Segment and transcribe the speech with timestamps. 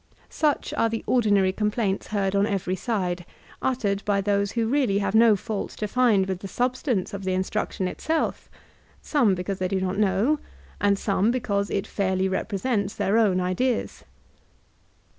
[0.31, 3.23] Such are the ordinary compldnts heard on every stde^
[3.61, 7.33] uttered by those who really have no fault to find with the substance of the
[7.35, 8.49] instruction itself,—
[9.13, 10.39] some because they do not know,
[10.79, 14.03] and some because it fairly represents own ideas.